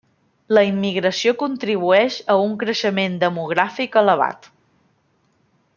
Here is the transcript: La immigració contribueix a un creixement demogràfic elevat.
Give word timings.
La 0.57 0.61
immigració 0.67 1.33
contribueix 1.41 2.17
a 2.35 2.37
un 2.47 2.57
creixement 2.63 3.21
demogràfic 3.25 4.01
elevat. 4.03 4.51